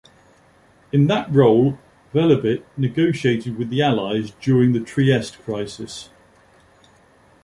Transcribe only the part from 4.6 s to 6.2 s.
the Trieste Crisis.